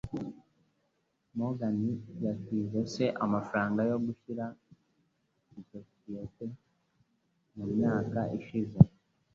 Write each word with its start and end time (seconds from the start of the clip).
Morgan 1.37 1.77
yatije 2.23 2.79
se 2.93 3.03
amafaranga 3.25 3.79
yo 3.89 3.97
gushinga 4.05 4.45
isosiyete 5.59 6.45
mu 7.55 7.65
myaka 7.73 8.19
ishize 8.39 8.77